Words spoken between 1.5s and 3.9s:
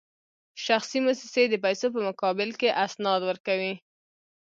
پیسو په مقابل کې اسناد ورکوي